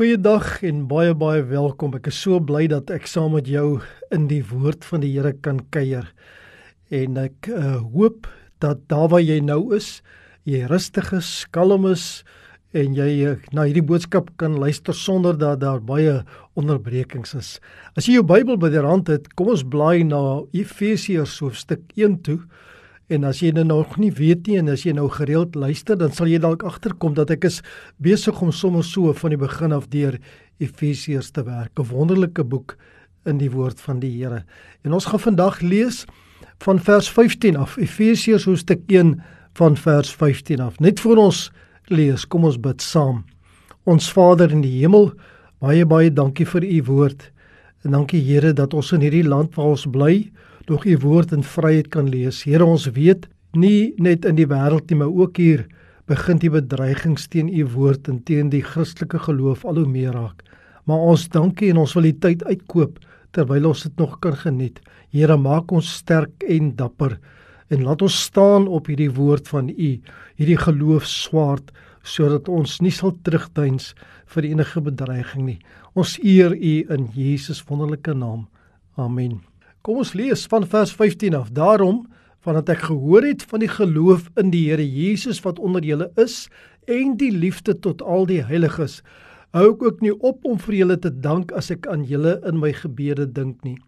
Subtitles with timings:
[0.00, 1.92] Goeiedag en baie baie welkom.
[1.98, 3.82] Ek is so bly dat ek saam met jou
[4.16, 6.06] in die woord van die Here kan kuier.
[6.88, 8.24] En ek uh, hoop
[8.64, 9.98] dat daar waar jy nou is,
[10.48, 12.06] jy rustig is, kalm is
[12.72, 16.22] en jy uh, na hierdie boodskap kan luister sonder dat daar baie
[16.56, 17.52] onderbrekings is.
[17.92, 22.38] As jy jou Bybel byderhand het, kom ons blaai na Efesiërs hoofstuk 1 toe.
[23.10, 26.12] En as jy nou nog nie weet nie en as jy nou gereeld luister, dan
[26.14, 27.58] sal jy dalk agterkom dat ek is
[27.98, 30.20] besig om sommer so van die begin af deur
[30.62, 32.76] Efesiërs te werk, 'n wonderlike boek
[33.26, 34.44] in die woord van die Here.
[34.84, 36.06] En ons gaan vandag lees
[36.62, 39.20] van vers 15 af, Efesiërs hoofstuk 1
[39.54, 40.78] van vers 15 af.
[40.78, 41.50] Net voor ons
[41.88, 43.24] lees, kom ons bid saam.
[43.84, 45.12] Ons Vader in die hemel,
[45.58, 47.32] baie baie dankie vir u woord.
[47.84, 50.30] En dankie Here dat ons in hierdie land waar ons bly,
[50.70, 52.44] dog u woord in vryheid kan lees.
[52.46, 53.26] Here, ons weet
[53.58, 55.64] nie net in die wêreld nie, maar ook hier
[56.10, 60.44] begin die bedreigings teen u woord en teen die Christelike geloof al hoe meer raak.
[60.86, 63.02] Maar ons dankie en ons wil die tyd uitkoop
[63.34, 64.78] terwyl ons dit nog kan geniet.
[65.14, 67.18] Here, maak ons sterk en dapper
[67.70, 69.92] en laat ons staan op hierdie woord van u,
[70.38, 71.70] hierdie geloofswaard
[72.06, 73.92] sodat ons nie sal terugduins
[74.34, 75.60] vir enige bedreiging nie.
[75.98, 78.46] Ons eer u in Jesus wonderlike naam.
[78.98, 79.40] Amen.
[79.82, 81.52] Kom ons lees van vers 15 af.
[81.56, 82.04] Daarom,
[82.44, 86.48] vandat ek gehoor het van die geloof in die Here Jesus wat onder julle is
[86.84, 89.00] en die liefde tot al die heiliges,
[89.56, 92.60] hou ek ook nie op om vir julle te dank as ek aan julle in
[92.60, 93.78] my gebede dink nie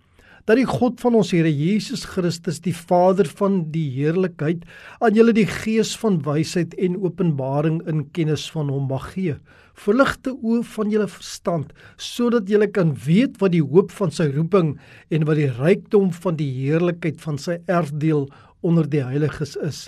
[0.49, 4.65] dat die God van ons Here Jesus Christus, die Vader van die heerlikheid,
[5.01, 9.37] aan julle die gees van wysheid en openbaring in kennis van hom mag gee.
[9.79, 14.75] Verligte oë van julle verstand, sodat julle kan weet wat die hoop van sy roeping
[15.11, 18.27] en wat die rykdom van die heerlikheid van sy erfdeel
[18.63, 19.87] onder die heiliges is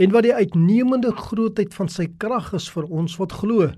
[0.00, 3.68] en wat die uitnemende grootheid van sy krag is vir ons wat glo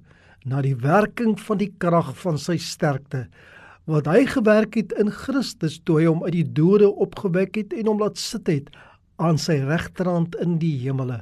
[0.47, 3.25] na die werking van die krag van sy sterkte
[3.91, 7.93] wat hy gewerk het in Christus toe hy hom uit die dode opgewek het en
[7.93, 8.71] hom laat sit het
[9.23, 11.21] aan sy regterhand in die hemele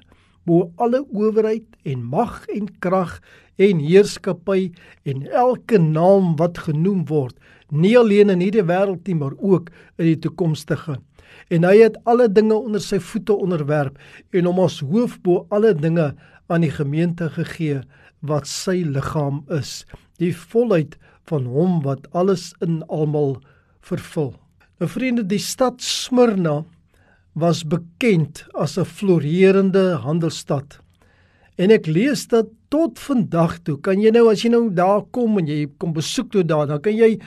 [0.48, 3.18] bo alle owerheid en mag en krag
[3.62, 4.72] en heerskappy
[5.06, 7.36] en elke naam wat genoem word
[7.72, 10.98] nie alleen in hierdie wêreld nie maar ook in die toekomstige.
[11.48, 13.96] En hy het alle dinge onder sy voete onderwerp
[14.36, 16.10] en hom as hoof bo alle dinge
[16.52, 17.80] aan die gemeente gegee
[18.20, 19.82] wat sy liggaam is.
[20.20, 20.98] Die volheid
[21.32, 23.38] van hom wat alles in almal
[23.80, 24.34] vervul.
[24.80, 26.62] Nou vriende, die stad Smyrna
[27.38, 30.80] was bekend as 'n floreerende handelsstad.
[31.56, 35.38] En ek lees dat tot vandag toe kan jy nou as jy nou daar kom
[35.38, 37.20] en jy kom besoek toe daar, dan kan jy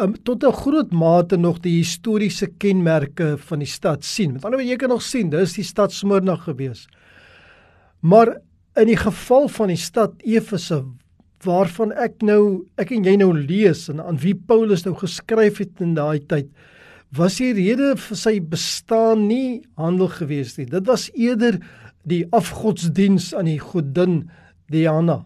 [0.00, 4.32] um, tot 'n groot mate nog die historiese kenmerke van die stad sien.
[4.32, 6.86] Met ander woorde, jy kan nog sien, dis die stad Smyrna gewees.
[8.00, 8.38] Maar
[8.76, 10.84] in die geval van die stad Efese
[11.46, 15.82] waarvan ek nou ek en jy nou lees en aan wie Paulus nou geskryf het
[15.84, 16.50] in daai tyd
[17.16, 20.66] was die rede vir sy bestaan nie handel gewees nie.
[20.68, 21.56] Dit was eerder
[22.08, 24.26] die afgodsdiens aan die godin
[24.72, 25.22] Diana.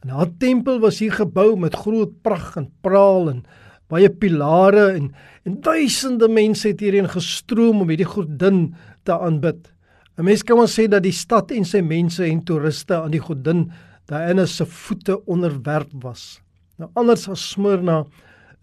[0.00, 3.42] En haar tempel was hier gebou met groot pragt en praal en
[3.90, 5.12] baie pilare en
[5.48, 8.74] en duisende mense het hierheen gestroom om hierdie godin
[9.08, 9.72] te aanbid.
[10.18, 13.24] 'n mens kan wel sê dat die stad en sy mense en toeriste aan die
[13.24, 13.70] godin
[14.10, 16.40] Diana se voete onderwerp was.
[16.82, 18.02] Nou anders as Smyrna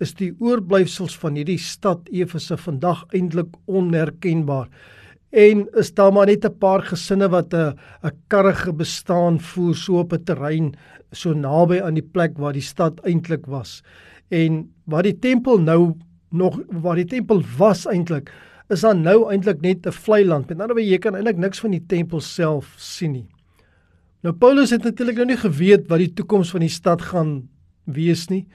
[0.04, 4.68] is die oorblyfsels van hierdie stad Efese vandag eintlik onherkenbaar.
[5.32, 10.00] En is daar maar net 'n paar gesinne wat 'n 'n karrige bestaan voer so
[10.00, 10.76] op 'n terrein
[11.12, 13.84] so naby aan die plek waar die stad eintlik was.
[14.30, 15.96] En waar die tempel nou
[16.32, 18.32] nog waar die tempel was eintlik
[18.70, 20.50] is daar nou eintlik net 'n vlei land.
[20.50, 23.37] Met ander woorde jy kan eintlik niks van die tempel self sien nie.
[24.26, 27.48] Nou Paulus het natuurlik nou nie geweet wat die toekoms van die stad gaan
[27.86, 28.48] wees nie,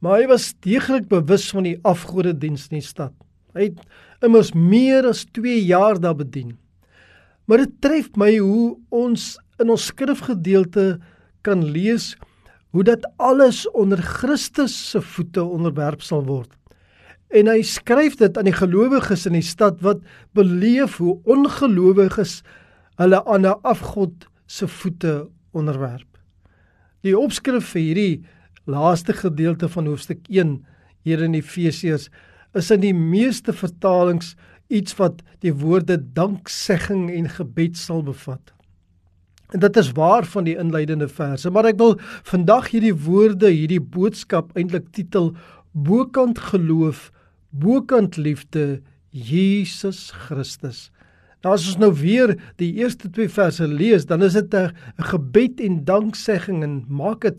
[0.00, 3.12] maar hy was deeglik bewus van die afgodediens in die stad.
[3.52, 6.54] Hy het immers meer as 2 jaar daar bedien.
[7.50, 11.00] Maar dit tref my hoe ons in ons skrifgedeelte
[11.42, 12.14] kan lees
[12.70, 16.52] hoe dat alles onder Christus se voete onderwerp sal word.
[17.34, 20.02] En hy skryf dit aan die gelowiges in die stad wat
[20.38, 22.40] beleef hoe ongelowiges
[23.02, 26.18] hulle aan 'n afgod se voete onderwerp.
[27.06, 28.14] Die opskrif vir hierdie
[28.70, 30.58] laaste gedeelte van hoofstuk 1
[31.06, 32.08] hier in Efesiërs
[32.58, 34.34] is in die meeste vertalings
[34.70, 38.52] iets wat die woorde danksegging en gebed sal bevat.
[39.54, 41.96] En dit is waar van die inleidende verse, maar ek wil
[42.28, 45.32] vandag hierdie woorde, hierdie boodskap eintlik titel
[45.70, 47.10] Bokant geloof,
[47.50, 50.88] bokant liefde, Jesus Christus.
[51.42, 55.60] Nou as ons nou weer die eerste twee verse lees, dan is dit 'n gebed
[55.60, 57.38] en danksegging en maak dit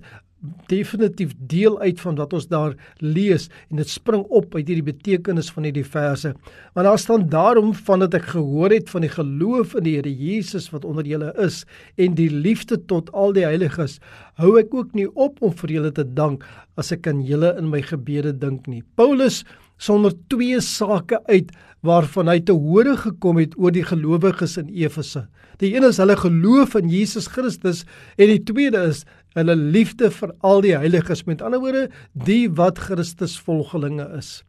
[0.68, 5.51] definitief deel uit van wat ons daar lees en dit spring op uit hierdie betekenis
[5.53, 6.33] van hierdie verse.
[6.74, 10.13] Want daar staan daarom van dat ek gehoor het van die geloof in die Here
[10.15, 11.62] Jesus wat onder julle is
[12.01, 14.00] en die liefde tot al die heiliges,
[14.42, 16.45] hou ek ook nie op om vir julle te dank
[16.80, 18.81] as ek aan julle in my gebede dink nie.
[18.98, 19.44] Paulus
[19.81, 21.51] sonder twee sake uit
[21.86, 25.25] waarvan hy te hore gekom het oor die gelowiges in Efese.
[25.62, 27.83] Die een is hulle geloof in Jesus Christus
[28.18, 29.04] en die tweede is
[29.38, 34.42] hulle liefde vir al die heiliges, met ander woorde, die wat Christus volgelinge is.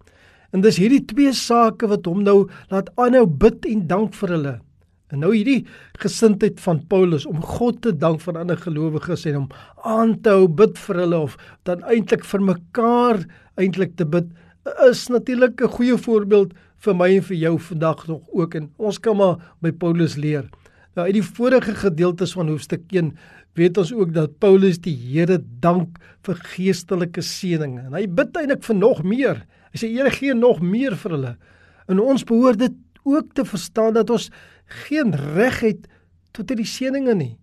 [0.53, 2.43] En dis hierdie twee sake wat hom nou
[2.73, 4.55] laat aanhou bid en dank vir hulle.
[5.13, 5.63] En nou hierdie
[6.01, 9.49] gesindheid van Paulus om God te dank vir ander gelowiges en om
[9.89, 11.37] aan te hou bid vir hulle of
[11.69, 13.21] dan eintlik vir mekaar
[13.61, 14.29] eintlik te bid
[14.89, 18.99] is natuurlik 'n goeie voorbeeld vir my en vir jou vandag nog ook en ons
[18.99, 20.49] kan maar by Paulus leer.
[20.95, 23.17] Nou uit die vorige gedeeltes van hoofstuk 1
[23.55, 27.87] weet ons ook dat Paulus die Here dank vir geestelike seëninge.
[27.87, 29.47] En hy bid eintlik vir nog meer.
[29.73, 31.37] Hy sê Here gee nog meer vir hulle.
[31.89, 32.73] En ons behoort dit
[33.05, 34.31] ook te verstaan dat ons
[34.87, 35.89] geen reg het
[36.33, 37.37] tot hierdie seëninge nie.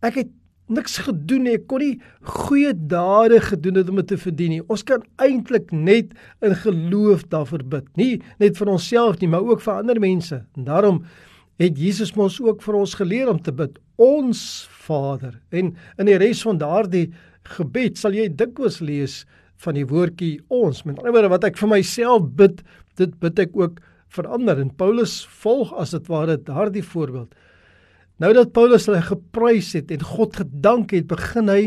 [0.00, 0.32] Ek het
[0.72, 1.54] niks gedoen nie.
[1.58, 1.94] Ek kon nie
[2.26, 4.64] goeie dade gedoen het om dit te verdien nie.
[4.72, 6.14] Ons kan eintlik net
[6.44, 7.86] in geloof daarvoor bid.
[7.98, 10.42] Nie net vir onsself nie, maar ook vir ander mense.
[10.56, 11.02] En daarom
[11.62, 13.78] het Jesus mos ook vir ons geleer om te bid.
[13.96, 15.38] Ons Vader.
[15.50, 17.08] En in die res van daardie
[17.56, 19.24] gebed sal jy dikwels lees
[19.64, 20.84] van die woordjie ons.
[20.84, 22.60] Met ander woorde wat ek vir myself bid,
[23.00, 23.80] dit bid ek ook
[24.16, 24.60] vir ander.
[24.60, 27.32] En Paulus volg as dit ware daardie voorbeeld.
[28.16, 31.62] Nou dat Paulus hulle geprys het en God gedank het, begin hy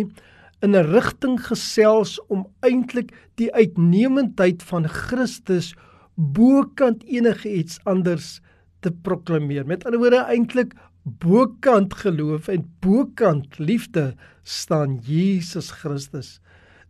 [0.66, 5.76] in 'n rigting gesels om eintlik die uitnemendheid van Christus
[6.16, 8.42] bokant enige iets anders
[8.82, 9.66] te proklameer.
[9.66, 10.74] Met ander woorde eintlik
[11.04, 16.40] bokant geloof en bokant liefde staan Jesus Christus.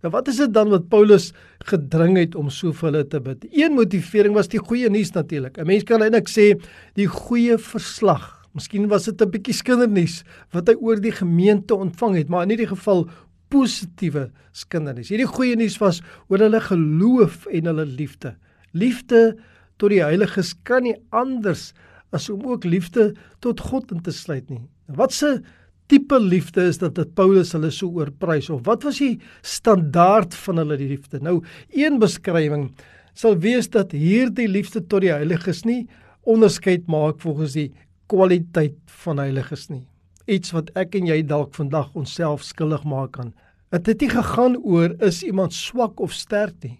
[0.01, 1.33] Nou wat is dit dan wat Paulus
[1.67, 3.45] gedring het om so vir hulle te bid?
[3.51, 5.57] Een motivering was die goeie nuus natuurlik.
[5.57, 6.55] 'n Mens kan eintlik sê
[6.95, 8.38] die goeie verslag.
[8.57, 12.49] Miskien was dit 'n bietjie skindernuus wat hy oor die gemeente ontvang het, maar in
[12.49, 13.09] hierdie geval
[13.49, 15.09] positiewe skindernuus.
[15.09, 18.35] Hierdie goeie nuus was oor hulle geloof en hulle liefde.
[18.73, 19.37] Liefde
[19.77, 21.73] tot die heiliges kan nie anders
[22.11, 24.67] as om ook liefde tot God in te sluit nie.
[24.87, 25.41] Wat se
[25.89, 30.61] tipe liefde is dat dit Paulus hulle so oorprys of wat was die standaard van
[30.61, 31.21] hulle liefde?
[31.21, 31.39] Nou,
[31.73, 32.69] een beskrywing
[33.17, 35.87] sal wees dat hierdie liefde tot die heiliges nie
[36.29, 37.71] onderskeid maak volgens die
[38.09, 39.85] kwaliteit van heiliges nie.
[40.29, 43.33] Iets wat ek en jy dalk vandag onsself skuldig maak aan.
[43.69, 46.79] Dit het nie gegaan oor is iemand swak of sterk nie.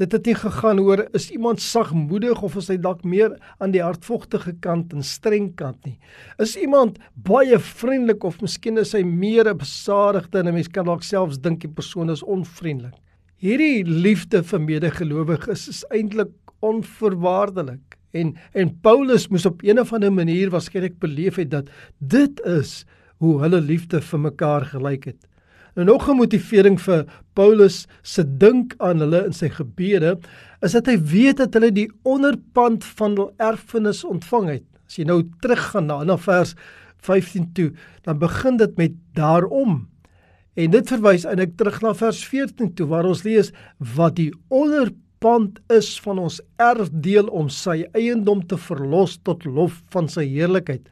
[0.00, 3.82] Dit het nie gegaan oor is iemand sagmoedig of is hy dalk meer aan die
[3.84, 5.98] hartvogtige kant en streng kant nie.
[6.42, 10.86] Is iemand baie vriendelik of miskien is hy meer 'n besadigde en 'n mens kan
[10.86, 12.96] dalk selfs dink die persoon is onvriendelik.
[13.36, 16.32] Hierdie liefde vir medegelowiges is, is eintlik
[16.62, 17.98] onverwaardelik.
[18.12, 21.68] En en Paulus moes op 'n of ander manier waarskynlik beleef het dat
[21.98, 22.84] dit is
[23.16, 25.28] hoe hulle liefde vir mekaar gelyk het.
[25.74, 30.18] En nog 'n motivering vir Paulus se dink aan hulle in sy gebede
[30.60, 34.64] is dat hy weet dat hulle die onderpand van hul erfenis ontvang het.
[34.86, 36.54] As jy nou teruggaan na na vers
[36.96, 37.72] 15 toe,
[38.02, 39.88] dan begin dit met daarom.
[40.54, 45.00] En dit verwys eintlik terug na vers 14 toe waar ons lees wat die onderpand
[45.70, 50.82] is van ons erfdeel om sy eiendom te verlos tot lof van sy heerlikheid.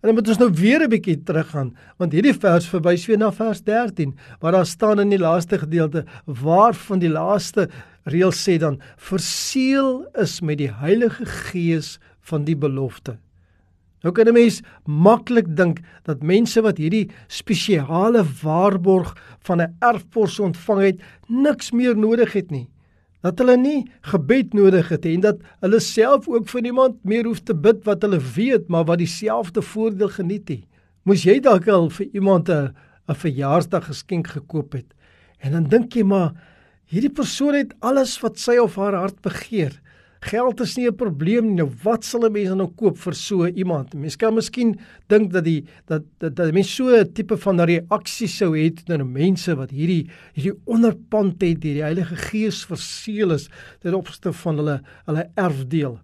[0.00, 3.30] En dan moet ons nou weer 'n bietjie teruggaan, want hierdie vers verwys weer na
[3.30, 7.68] vers 13, waar daar staan in die laaste gedeelte waarvan die laaste
[8.04, 13.18] reël sê dan verseël is met die Heilige Gees van die belofte.
[14.02, 20.40] Nou kan 'n mens maklik dink dat mense wat hierdie spesiale waarborg van 'n erfpos
[20.40, 22.68] ontvang het, niks meer nodig het nie
[23.24, 27.42] dat hulle nie gebed nodig het en dat hulle self ook vir niemand meer hoef
[27.44, 30.64] te bid wat hulle weet maar wat dieselfde voordeel geniet het.
[31.04, 32.74] Moes jy dalk al vir iemand 'n
[33.08, 34.94] 'n verjaarsdag geskenk gekoop het
[35.40, 36.32] en dan dink jy maar
[36.90, 39.80] hierdie persoon het alles wat sy of haar hart begeer.
[40.20, 41.54] Geld is nie 'n probleem nie.
[41.62, 43.94] Nou wat sal 'n mens nou koop vir so iemand?
[43.94, 48.28] Mens kan miskien dink dat die dat dat, dat mens so 'n tipe van reaksie
[48.28, 53.48] sou hê teenoor mense wat hierdie hierdie onderpand het deur die Heilige Gees verseël is
[53.80, 55.98] ten opsigte van hulle hulle erfdeel.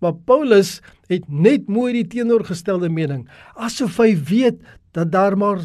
[0.00, 3.28] Maar Paulus het net mooi die teenoorgestelde mening.
[3.54, 4.58] Asof hy weet
[4.92, 5.60] dat daar maar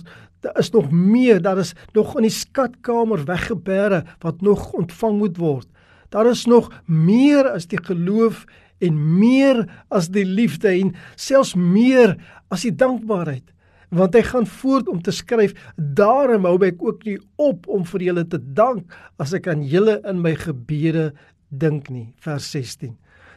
[0.46, 5.38] daar is nog meer, daar is nog in die skatkamer weggebêre wat nog ontvang moet
[5.38, 5.68] word.
[6.16, 8.46] Daar is nog meer as die geloof
[8.80, 12.16] en meer as die liefde en selfs meer
[12.48, 13.52] as die dankbaarheid.
[13.96, 18.10] want hy gaan voort om te skryf daarom hou ek ook nie op om vir
[18.10, 21.12] julle te dank as ek aan julle in my gebede
[21.50, 22.96] dink nie vers 16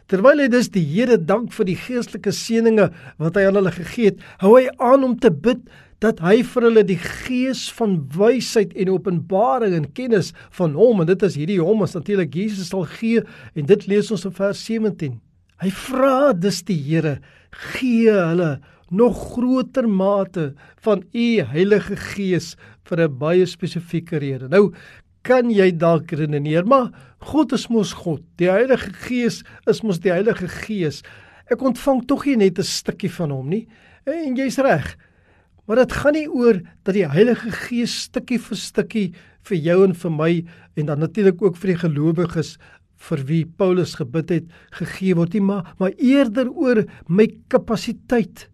[0.08, 4.14] terwyl hy dus die Here dank vir die geestelike seënings wat hy aan hulle gegee
[4.14, 5.62] het hou hy aan om te bid
[6.00, 11.10] dat hy vir hulle die gees van wysheid en openbaring en kennis van hom en
[11.10, 13.24] dit is hierdie hom is natuurlik Jesus sal gee
[13.54, 15.18] en dit lees ons in vers 17
[15.62, 17.18] hy vra dus die Here
[17.50, 18.58] gee hulle
[18.90, 22.56] nog groter mate van u Heilige Gees
[22.88, 24.48] vir 'n baie spesifieke rede.
[24.48, 24.72] Nou
[25.22, 28.22] kan jy dalk redeneer, maar God is mos God.
[28.36, 31.02] Die Heilige Gees is mos die Heilige Gees.
[31.50, 33.68] Ek ontvang tog nie net 'n stukkie van hom nie.
[34.06, 34.96] En jy's reg.
[35.68, 39.06] Maar dit gaan nie oor dat die Heilige Gees stukkie vir stukkie
[39.48, 40.32] vir jou en vir my
[40.80, 42.54] en dan natuurlik ook vir die gelowiges
[43.08, 48.48] vir wie Paulus gebid het gegee word nie, maar maar eerder oor my kapasiteit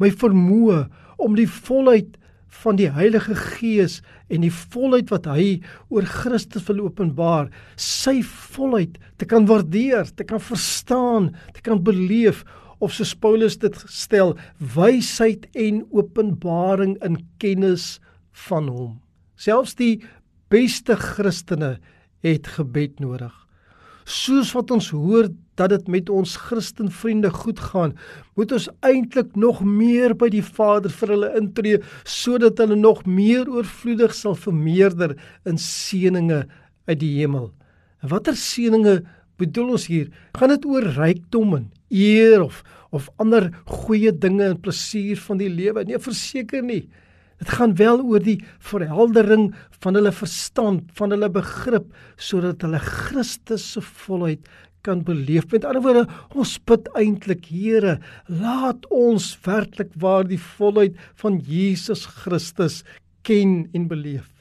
[0.00, 0.84] my vermoë
[1.22, 2.14] om die volheid
[2.62, 3.98] van die Heilige Gees
[4.30, 5.58] en die volheid wat hy
[5.90, 12.44] oor Christus wil openbaar, sy volheid te kan waardeer, te kan verstaan, te kan beleef
[12.84, 14.34] of soos Paulus dit stel,
[14.74, 17.94] wysheid en openbaring in kennis
[18.48, 18.92] van hom.
[19.40, 19.96] Selfs die
[20.52, 21.78] beste Christene
[22.24, 23.34] het gebed nodig
[24.04, 27.94] soos wat ons hoor dat dit met ons Christen vriende goed gaan,
[28.36, 33.48] moet ons eintlik nog meer by die Vader vir hulle intree sodat hulle nog meer
[33.50, 35.16] oorvloedig sal vermeerder
[35.48, 36.44] in seënings
[36.90, 37.50] uit die hemel.
[38.02, 39.04] En watter seënings
[39.40, 40.10] bedoel ons hier?
[40.38, 42.62] Gaan dit oor rykdom en eer of
[42.94, 45.82] of ander goeie dinge en plesier van die lewe?
[45.82, 46.84] Nee, verseker nie.
[47.42, 49.48] Dit gaan wel oor die verheldering
[49.82, 54.46] van hulle verstand, van hulle begrip sodat hulle Christus se volheid
[54.86, 55.48] kan beleef.
[55.50, 56.04] Met ander woorde,
[56.36, 57.98] ons bid eintlik, Here,
[58.28, 62.82] laat ons werklik waar die volheid van Jesus Christus
[63.26, 64.33] ken en beleef.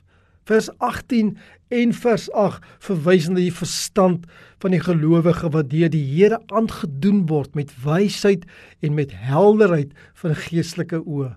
[0.44, 1.38] Vers 18
[1.74, 4.26] en vers 8 verwys na die verstand
[4.64, 8.44] van die gelowige wat deur die Here aangedoen word met wysheid
[8.84, 11.34] en met helderheid van geestelike oë.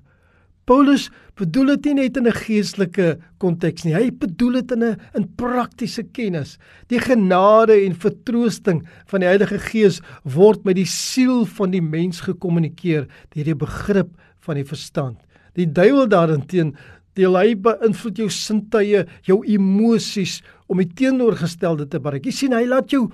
[0.66, 1.06] Paulus
[1.38, 3.94] bedoel dit nie net in 'n geestelike konteks nie.
[3.94, 6.58] Hy bedoel dit in 'n in praktiese kennis.
[6.88, 12.20] Die genade en vertroosting van die Heilige Gees word met die siel van die mens
[12.20, 14.10] gekommunikeer deur die begrip
[14.40, 15.18] van die verstand.
[15.54, 16.76] Die duiwel daarenteen
[17.16, 22.26] deel hy beïnvloed jou sintuie, jou emosies om die teenoorgestelde te bereik.
[22.26, 23.06] Jy sien hy laat jou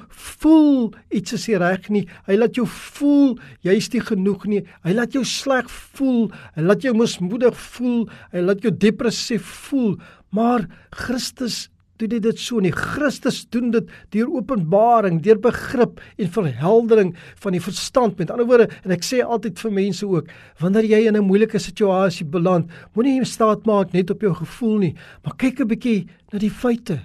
[0.43, 2.05] voel iets is nie reg nie.
[2.29, 4.63] Hy laat jou voel jy's nie genoeg nie.
[4.87, 5.69] Hy laat jou sleg
[5.99, 6.31] voel.
[6.57, 8.07] Hy laat jou mismoedig voel.
[8.33, 9.99] Hy laat jou depressief voel.
[10.33, 10.65] Maar
[10.97, 11.67] Christus
[12.09, 12.73] doen dit so nie.
[12.73, 18.19] Christus doen dit deur openbaring, deur begrip en verheldering van die verstand.
[18.19, 20.29] Met ander woorde, en ek sê altyd vir mense ook,
[20.61, 24.79] wanneer jy in 'n moeilike situasie beland, moenie jy staat maak net op jou gevoel
[24.79, 24.95] nie,
[25.25, 27.01] maar kyk 'n bietjie na die feite.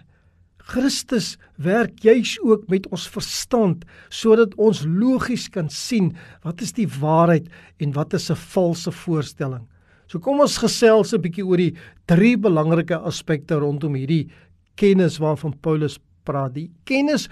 [0.67, 6.11] Christus werk juis ook met ons verstand sodat ons logies kan sien
[6.43, 7.47] wat is die waarheid
[7.79, 9.63] en wat is 'n valse voorstelling.
[10.07, 11.75] So kom ons gesels 'n bietjie oor die
[12.05, 14.29] drie belangrike aspekte rondom hierdie
[14.77, 16.53] kennis waarvan Paulus praat.
[16.55, 17.27] Die kennis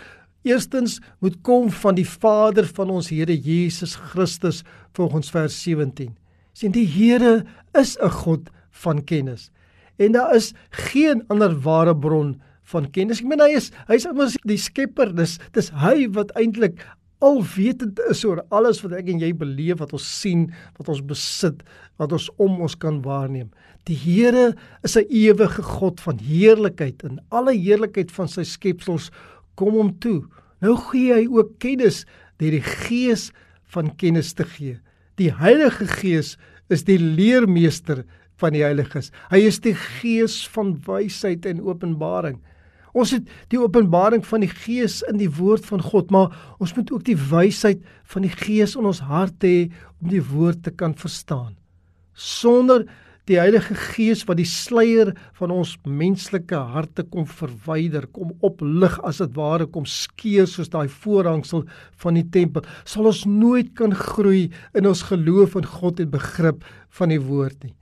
[0.46, 4.64] eerstens moet kom van die Vader van ons Here Jesus Christus
[4.98, 6.14] volgens vers 17.
[6.54, 9.52] Sien die Here is 'n God van kennis
[9.98, 13.22] en daar is geen ander ware bron van kennis.
[13.22, 15.14] Ek meen hy is hy's immers die skepper.
[15.16, 16.82] Dis dis hy wat eintlik
[17.24, 21.62] alwetend is oor alles wat ek en jy beleef, wat ons sien, wat ons besit,
[22.02, 23.50] wat ons om ons kan waarneem.
[23.86, 29.12] Die Here is 'n ewige God van heerlikheid en alle heerlikheid van sy skepsels
[29.56, 30.26] kom hom toe.
[30.62, 32.06] Nou gee hy ook kennis
[32.40, 33.32] deur die gees
[33.64, 34.80] van kennis te gee.
[35.18, 36.38] Die Heilige Gees
[36.70, 38.04] is die leermeester
[38.42, 39.12] van die heiliges.
[39.32, 42.42] Hy is die gees van wysheid en openbaring.
[42.96, 46.32] Ons het die openbaring van die Gees in die woord van God, maar
[46.64, 47.82] ons moet ook die wysheid
[48.14, 49.68] van die Gees in ons hart hê
[50.00, 51.58] om die woord te kan verstaan.
[52.16, 52.86] Sonder
[53.28, 59.20] die Heilige Gees wat die sluier van ons menslike harte kom verwyder, kom oplig as
[59.24, 61.66] dit ware kom skeur soos daai voorhangsel
[62.04, 66.64] van die tempel, sal ons nooit kan groei in ons geloof in God en begrip
[67.00, 67.74] van die woord nie.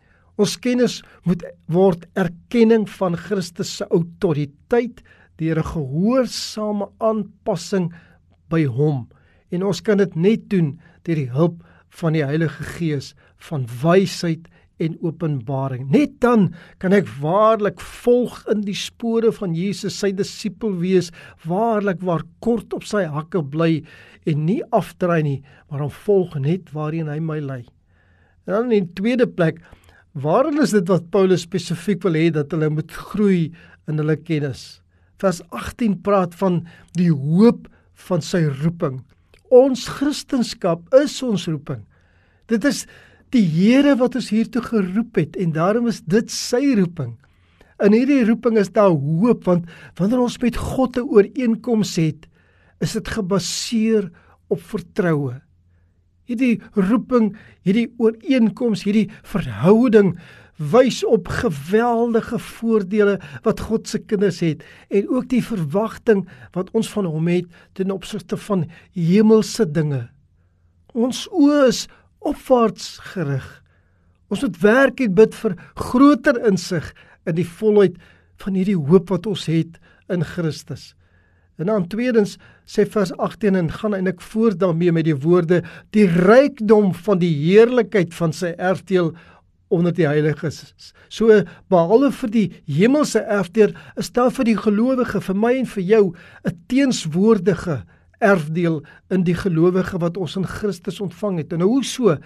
[0.42, 5.04] Ons kennis moet word erkenning van Christus se autoriteit
[5.38, 7.94] deur 'n gehoorsame aanpassing
[8.50, 9.10] by hom.
[9.52, 14.50] En ons kan dit net doen deur die hulp van die Heilige Gees van wysheid
[14.78, 15.90] en openbaring.
[15.92, 21.12] Net dan kan ek waarlik volg in die spore van Jesus, sy disipel wees,
[21.46, 23.84] waarlik waar kort op sy hakke bly
[24.26, 27.62] en nie afdry nie, maar hom volg net waarheen hy my lei.
[28.48, 29.62] En dan in die tweede plek
[30.14, 33.48] Waarin is dit wat Paulus spesifiek wil hê dat hulle moet groei
[33.90, 34.84] in hulle kennis?
[35.18, 36.60] Vers 18 praat van
[36.94, 37.66] die hoop
[38.06, 39.00] van sy roeping.
[39.50, 41.82] Ons Christendom is ons roeping.
[42.46, 42.84] Dit is
[43.34, 47.16] die Here wat ons hiertoe geroep het en daarom is dit sy roeping.
[47.82, 49.66] In hierdie roeping is daar hoop want
[49.98, 52.30] wanneer ons met God 'n ooreenkoms het,
[52.80, 54.12] is dit gebaseer
[54.48, 55.42] op vertroue.
[56.30, 57.34] Hierdie roeping,
[57.68, 60.14] hierdie ooreenkoms, hierdie verhouding
[60.72, 64.62] wys op geweldige voordele wat God se kinders het
[64.94, 70.06] en ook die verwagting wat ons van hom het ten opsigte van hemelse dinge.
[70.94, 71.88] Ons oë is
[72.24, 73.46] opwaarts gerig.
[74.30, 76.94] Ons moet werk en bid vir groter insig
[77.28, 77.98] in die volheid
[78.44, 79.80] van hierdie hoop wat ons het
[80.14, 80.94] in Christus.
[81.58, 85.62] En dan tweedens sê vers 18 en gaan eintlik voort daarmee met die woorde
[85.94, 89.14] die rykdom van die heerlikheid van sy erfdeel
[89.74, 90.74] onder die heiliges.
[91.10, 91.44] So
[91.74, 96.04] behalwe vir die hemelse erfdeel is daar vir die gelowige vir my en vir jou
[96.46, 97.84] 'n teenswoordige
[98.24, 101.54] erfdeel in die gelowige wat ons in Christus ontvang het.
[101.54, 102.18] En nou hoe so?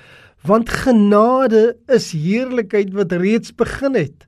[0.45, 4.27] Want genade is heerlikheid wat reeds begin het.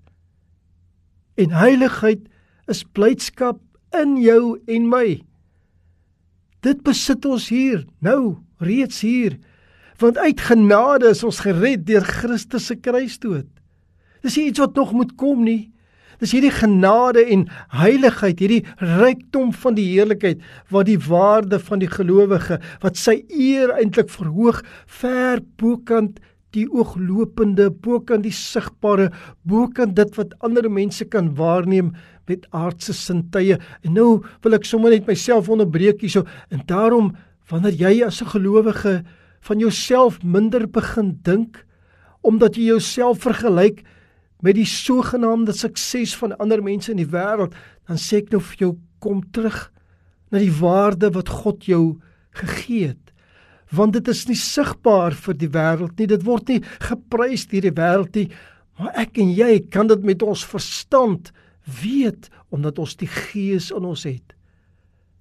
[1.38, 2.20] En heiligheid
[2.68, 3.60] is blydskap
[3.96, 5.08] in jou en my.
[6.66, 9.38] Dit besit ons hier, nou, reeds hier.
[10.00, 13.48] Want uit genade is ons gered deur Christus se kruisdood.
[14.24, 15.72] Dis nie iets wat nog moet kom nie.
[16.20, 20.42] Dis hierdie genade en heiligheid, hierdie rykdom van die heerlikheid
[20.74, 24.60] wat die waarde van die gelowige wat sy eer eintlik verhoog
[25.00, 26.20] ver bokant
[26.58, 29.12] die ooglopende, bokant die sigbare,
[29.48, 31.94] bokant dit wat ander mense kan waarneem
[32.30, 33.58] met aardse sintuie.
[33.84, 37.16] En nou wil ek sommer net myself onderbreek hierso en daarom
[37.50, 39.04] wanneer jy as 'n gelowige
[39.42, 41.66] van jouself minder begin dink
[42.22, 43.84] omdat jy jouself vergelyk
[44.44, 47.56] met die sogenaamde sukses van ander mense in die wêreld,
[47.88, 48.72] dan sê ek nou vir jou
[49.04, 49.72] kom terug
[50.32, 52.00] na die waarde wat God jou
[52.40, 53.12] gegee het.
[53.76, 56.08] Want dit is nie sigbaar vir die wêreld nie.
[56.10, 58.30] Dit word nie geprys deur die wêreld nie,
[58.80, 61.34] maar ek en jy kan dit met ons verstand
[61.82, 64.36] weet omdat ons die Gees in ons het.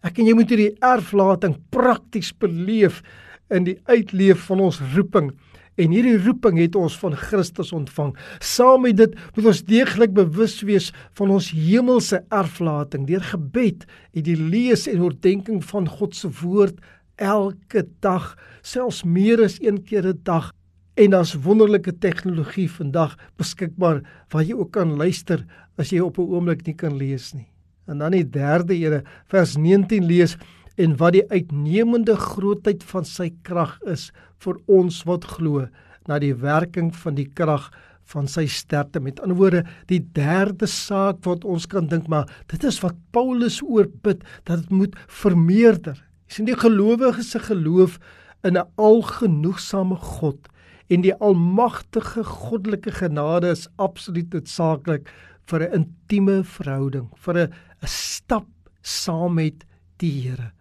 [0.06, 3.02] Ek en jy moet hierdie erflating prakties beleef
[3.50, 5.32] in die uitleef van ons roeping.
[5.78, 8.12] En hierdie roeping het ons van Christus ontvang.
[8.42, 14.26] Saam met dit moet ons deeglik bewus wees van ons hemelse erflating deur gebed en
[14.26, 16.82] die lees en oordeenking van God se woord
[17.18, 20.52] elke dag, selfs meer as een keer 'n dag.
[20.98, 24.00] En daar's wonderlike tegnologie vandag beskikbaar
[24.34, 25.44] waar jy ook kan luister
[25.78, 27.46] as jy op 'n oomblik nie kan lees nie.
[27.86, 30.36] En dan die derde ere vers 19 lees
[30.76, 35.68] en wat die uitnemende grootheid van sy krag is vir ons wat glo
[36.08, 37.70] na die werking van die krag
[38.02, 42.64] van sy sterkte met ander woorde die derde saak wat ons kan dink maar dit
[42.64, 48.00] is wat Paulus oorbid dat dit moet vermeerder is in die gelowige se geloof
[48.42, 50.48] in 'n algenoegsame God
[50.88, 55.08] en die almagtige goddelike genade is absoluut noodsaaklik
[55.48, 57.52] vir 'n intieme verhouding vir 'n
[57.84, 58.46] stap
[58.82, 59.64] saam met
[59.98, 60.52] die Here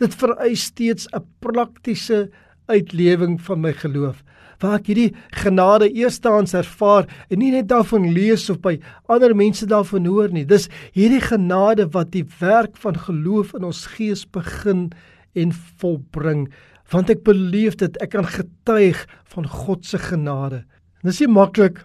[0.00, 2.30] Dit vereis steeds 'n praktiese
[2.66, 4.22] uitlewing van my geloof
[4.60, 8.76] waar ek hierdie genade eerstehands ervaar en nie net daarvan lees of by
[9.08, 10.44] ander mense daarvan hoor nie.
[10.44, 14.90] Dis hierdie genade wat die werk van geloof in ons gees begin
[15.32, 16.48] en volbring
[16.90, 20.64] want ek beleef dit ek kan getuig van God se genade.
[21.02, 21.84] Dit is nie maklik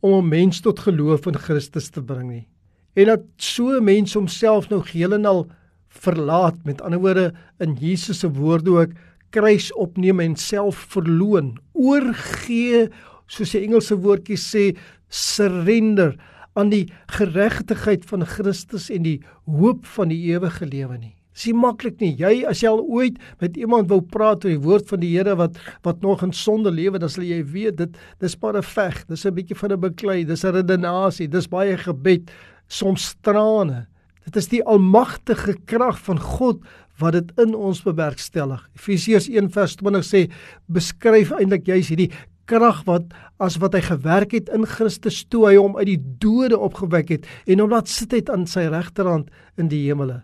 [0.00, 2.48] om 'n mens tot geloof in Christus te bring nie.
[2.94, 5.46] En dat so 'n mens homself nou geheel en al
[5.88, 8.92] verlaat met ander woorde in Jesus se woorde ook
[9.30, 12.88] kruis opneem en self verloon oorgee
[13.26, 14.76] soos die Engelse woordjie sê
[15.08, 16.14] surrender
[16.54, 21.16] aan die geregtigheid van Christus en die hoop van die ewige lewe nie.
[21.34, 22.12] Dis nie maklik nie.
[22.14, 25.34] Jy as jy al ooit met iemand wou praat oor die woord van die Here
[25.38, 29.04] wat wat nog in sonde lewe, dan sal jy weet dit dis maar 'n veg.
[29.08, 32.30] Dis 'n bietjie van 'n beklei, dis 'n redenasie, dis baie gebed,
[32.68, 33.86] soms trane.
[34.24, 36.62] Dit is die almagtige krag van God
[36.98, 38.68] wat dit in ons bewerkstellig.
[38.76, 40.30] Efesiërs 1:20 sê
[40.66, 42.10] beskryf eintlik juis hierdie
[42.46, 43.02] krag wat
[43.40, 47.26] as wat hy gewerk het in Christus toe hy hom uit die dode opgewek het
[47.46, 50.22] en hom laat sit het aan sy regterhand in die hemele.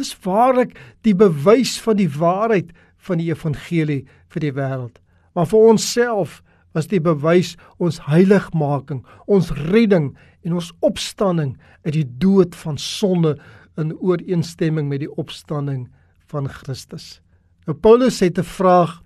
[0.00, 2.72] Dis waarlik die bewys van die waarheid
[3.04, 4.96] van die evangelie vir die wêreld.
[5.36, 6.40] Maar vir onsself
[6.76, 10.12] was die bewys ons heiligmaking, ons redding
[10.46, 13.34] en ons opstanding uit die dood van sonde
[13.80, 15.88] in ooreenstemming met die opstanding
[16.30, 17.20] van Christus.
[17.66, 19.02] Nou Paulus het 'n vraag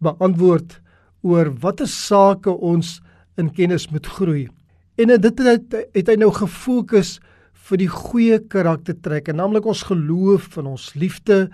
[0.00, 0.80] beantwoord
[1.22, 3.00] oor watter sake ons
[3.36, 4.48] in kennis moet groei.
[4.96, 7.20] En dit het, het hy nou gefokus
[7.64, 11.46] vir die goeie karaktertrekke, naamlik ons geloof en ons liefde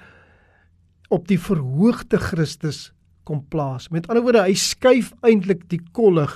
[1.11, 2.88] op die verhoogde Christus
[3.29, 3.88] kom plaas.
[3.94, 6.33] Met ander woorde, hy skuif eintlik die kollig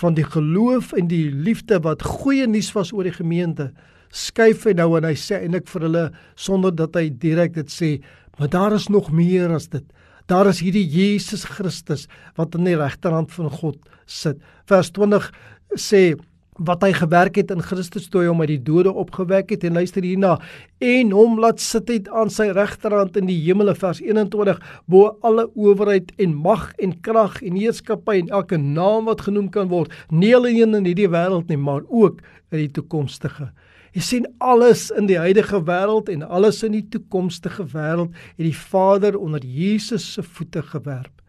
[0.00, 3.70] van die geloof en die liefde wat goeie nuus was oor die gemeente,
[4.10, 6.06] skuif hy nou en hy sê eintlik vir hulle
[6.38, 7.90] sonder dat hy direk dit sê,
[8.38, 9.84] maar daar is nog meer as dit.
[10.30, 12.06] Daar is hierdie Jesus Christus
[12.38, 14.38] wat aan die regterhand van God sit.
[14.70, 15.28] Vers 20
[15.76, 16.14] sê
[16.60, 19.78] wat hy gewerk het in Christus toe hy hom uit die dode opgewek het en
[19.78, 20.34] luister hierna
[20.84, 25.46] en hom laat sit het aan sy regterhand in die hemele vers 21 bo alle
[25.54, 30.34] owerheid en mag en krag en heerskappy en elke naam wat genoem kan word nie
[30.36, 32.20] alleen in hierdie wêreld nie maar ook
[32.50, 33.50] in die toekomstige
[33.90, 38.54] Jy sien alles in die huidige wêreld en alles in die toekomstige wêreld het die
[38.54, 41.19] Vader onder Jesus se voete gewerp.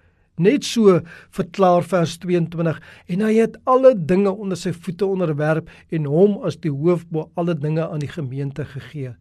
[0.42, 1.00] Net so
[1.38, 2.80] verklaar vers 22
[3.14, 7.30] en hy het alle dinge onder sy voete onderwerp en hom as die hoof bo
[7.40, 9.14] alle dinge aan die gemeente gegee.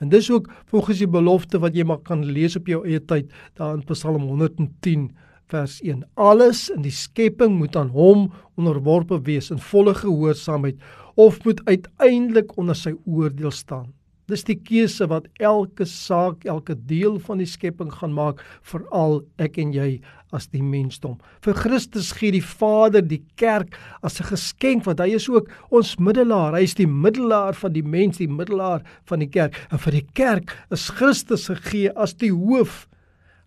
[0.00, 3.32] En dis ook volgens die belofte wat jy maar kan lees op jou eie tyd
[3.58, 5.10] daar in Psalm 110
[5.50, 6.04] vers 1.
[6.14, 10.78] Alles in die skepping moet aan hom onderworpe wees in volle gehoorsaamheid
[11.20, 13.90] of moet uiteindelik onder sy oordeel staan.
[14.30, 19.58] Dis die keuse wat elke saak, elke deel van die skepping gaan maak, veral ek
[19.58, 19.88] en jy
[20.36, 21.16] as die mensdom.
[21.42, 23.74] Vir Christus gee die Vader die kerk
[24.06, 26.54] as 'n geskenk want hy is ook ons middelaar.
[26.54, 29.54] Hy is die middelaar van die mens, die middelaar van die kerk.
[29.72, 32.86] En vir die kerk is Christus gegee as die hoof.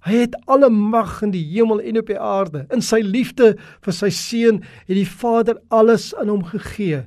[0.04, 2.65] Hy het alle mag in die hemel en op die aarde.
[2.72, 7.06] In sy liefde vir sy seun het die Vader alles aan hom gegee.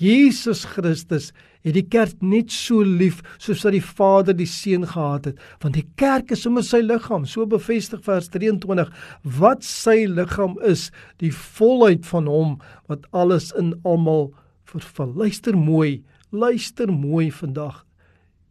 [0.00, 1.32] Jesus Christus
[1.62, 5.76] het die kerk net so lief soos wat die Vader die Seun gehad het, want
[5.78, 8.90] die kerk is sommer sy liggaam, so bevestig vers 23,
[9.38, 10.88] wat sy liggaam is,
[11.22, 12.56] die volheid van hom
[12.90, 14.30] wat alles in almal
[14.72, 15.14] vervul.
[15.18, 17.84] Luister mooi, luister mooi vandag.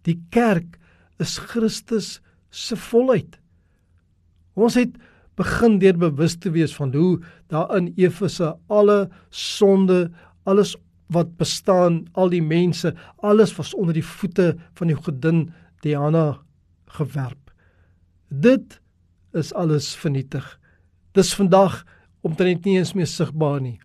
[0.07, 0.77] Die kerk
[1.21, 2.19] is Christus
[2.51, 3.37] se volheid.
[4.59, 4.95] Ons het
[5.39, 7.19] begin deur bewus te wees van hoe
[7.51, 10.11] daar in Efese alle sonde,
[10.43, 10.75] alles
[11.11, 15.49] wat bestaan, al die mense, alles was onder die voete van die godin
[15.83, 16.39] Diana
[16.97, 17.51] gewerp.
[18.27, 18.79] Dit
[19.35, 20.45] is alles vernietig.
[21.11, 21.81] Dis vandag
[22.23, 23.79] omtrent nie eens meer sigbaar nie.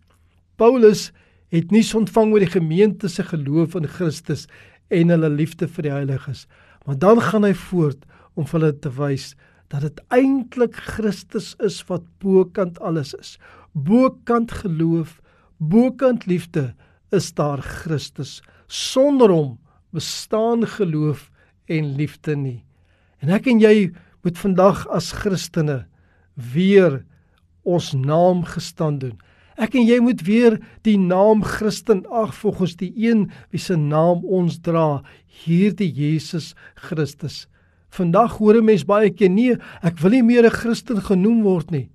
[0.57, 1.11] Paulus
[1.55, 4.47] het nie ontvang oor die gemeente se geloof in Christus
[4.95, 6.47] en hulle liefde vir die heiliges,
[6.87, 8.07] maar dan gaan hy voort
[8.39, 9.33] om hulle te wys
[9.73, 13.35] dat dit eintlik Christus is wat bokant alles is.
[13.75, 15.19] Bokant geloof,
[15.59, 16.71] bokant liefde,
[17.11, 18.43] is daar Christus.
[18.67, 19.59] Sonder hom
[19.95, 21.31] bestaan geloof
[21.67, 22.65] en liefde nie.
[23.23, 23.91] En ek en jy
[24.27, 25.85] moet vandag as Christene
[26.35, 27.05] weer
[27.67, 29.17] ons naam gestaan doen.
[29.57, 34.25] Ek en jy moet weer die naam Christen ag volgens die een wie se naam
[34.29, 35.01] ons dra,
[35.47, 36.53] hierdie Jesus
[36.89, 37.47] Christus.
[37.89, 41.71] Vandag hoor 'n mens baie keer nee, ek wil nie meer 'n Christen genoem word
[41.71, 41.89] nie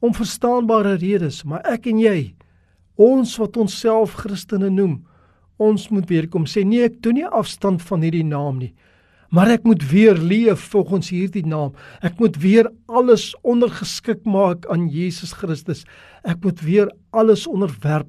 [0.00, 2.34] om verstaanbare redes, maar ek en jy
[2.98, 4.98] Ons wat onsself Christene noem,
[5.58, 8.72] ons moet weer kom sê nee, ek doen nie afstand van hierdie naam nie.
[9.34, 11.74] Maar ek moet weer leef volgens hierdie naam.
[12.00, 15.84] Ek moet weer alles ondergeskik maak aan Jesus Christus.
[16.24, 18.08] Ek moet weer alles onderwerp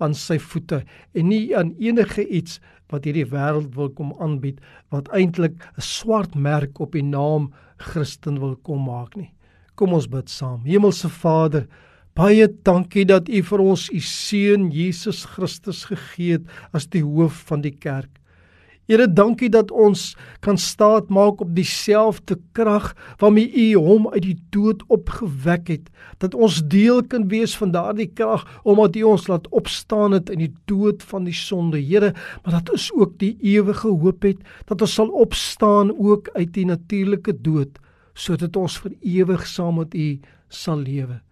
[0.00, 4.62] aan sy voete en nie aan enige iets wat hierdie wêreld wil kom aanbied
[4.94, 9.32] wat eintlik 'n swart merk op die naam Christen wil kom maak nie.
[9.74, 10.64] Kom ons bid saam.
[10.64, 11.66] Hemelse Vader,
[12.20, 17.38] Baie dankie dat U vir ons U seun Jesus Christus gegee het as die hoof
[17.48, 18.10] van die kerk.
[18.90, 22.90] Here, dankie dat ons kan staat maak op dieselfde krag
[23.22, 25.86] waarmee U hom uit die dood opgewek het,
[26.20, 30.44] dat ons deel kan wees van daardie krag omdat U ons laat opstaan het in
[30.44, 31.80] die dood van die sonde.
[31.80, 36.52] Here, maar dat ons ook die ewige hoop het dat ons sal opstaan ook uit
[36.52, 37.80] die natuurlike dood
[38.12, 40.12] sodat ons vir ewig saam met U
[40.52, 41.22] sal lewe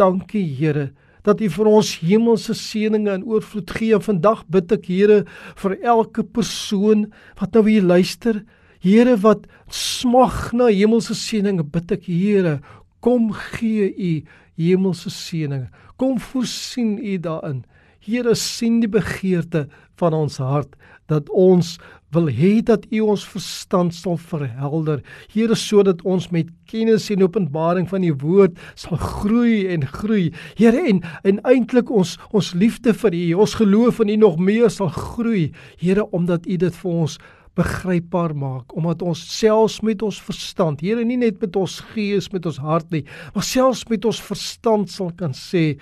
[0.00, 0.90] dankie Here
[1.26, 3.98] dat U vir ons hemelse seëninge in oorvloed gee.
[4.00, 5.18] Vandag bid ek Here
[5.60, 7.10] vir elke persoon
[7.40, 8.40] wat nou hier luister.
[8.80, 12.60] Here wat smag na hemelse seëninge, bid ek Here,
[13.04, 14.12] kom gee U
[14.60, 15.68] hemelse seëninge.
[16.00, 17.60] Kom voorsien U daarin.
[18.00, 19.66] Here sien die begeerte
[20.00, 20.76] van ons hart
[21.10, 21.74] dat ons
[22.14, 25.02] wil hê dat U ons verstand sal verhelder.
[25.30, 30.30] Here sodat ons met kennis en openbaring van U woord sal groei en groei.
[30.58, 34.70] Here en en eintlik ons ons liefde vir U, ons geloof in U nog meer
[34.70, 35.50] sal groei.
[35.78, 37.18] Here omdat U dit vir ons
[37.58, 42.46] begrypbaar maak omdat ons selfs met ons verstand Here nie net met ons gees met
[42.46, 43.02] ons hart nie
[43.34, 45.74] maar selfs met ons verstand sal kan sê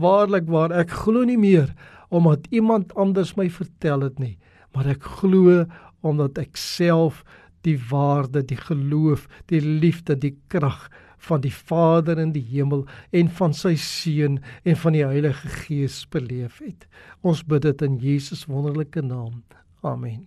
[0.00, 1.74] Waarlik waar ek glo nie meer
[2.14, 4.36] omdat iemand anders my vertel het nie,
[4.74, 5.64] maar ek glo
[6.06, 7.24] omdat ek self
[7.66, 10.86] die waarde, die geloof, die liefde, die krag
[11.24, 12.84] van die Vader in die hemel
[13.16, 16.86] en van sy seun en van die Heilige Gees beleef het.
[17.24, 19.42] Ons bid dit in Jesus wonderlike naam.
[19.82, 20.22] Amen.